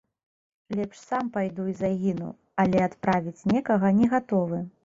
Лепш 0.79 0.97
сам 1.09 1.29
пайду 1.35 1.67
і 1.73 1.77
загіну, 1.83 2.31
але 2.65 2.83
адправіць 2.89 3.47
некага 3.55 3.97
не 4.03 4.13
гатовы. 4.17 4.67